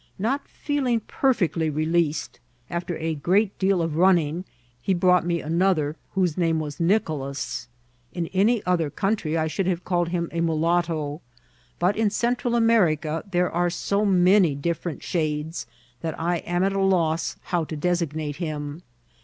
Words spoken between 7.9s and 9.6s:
In any other country I